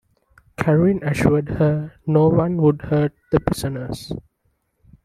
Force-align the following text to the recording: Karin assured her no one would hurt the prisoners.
Karin 0.57 1.03
assured 1.03 1.47
her 1.47 1.93
no 2.07 2.27
one 2.27 2.57
would 2.59 2.81
hurt 2.85 3.13
the 3.31 3.39
prisoners. 3.39 4.11